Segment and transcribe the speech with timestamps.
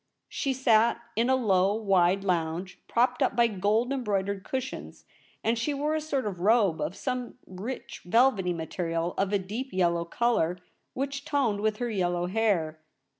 [0.29, 5.05] She sat in a low, wide lounge, propped up by gold embroidered cushions,
[5.43, 9.71] and she wore a sort of robe of some rich velvety material of a deep
[9.71, 10.57] yellow colour,
[10.95, 12.79] which toned with her yellow hair.